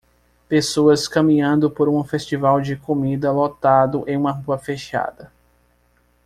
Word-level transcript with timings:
Pessoas 0.49 1.07
caminhando 1.07 1.69
por 1.69 1.87
um 1.87 2.03
festival 2.03 2.59
de 2.59 2.75
comida 2.75 3.31
lotado 3.31 4.03
em 4.07 4.17
uma 4.17 4.31
rua 4.31 4.57
fechada 4.57 5.31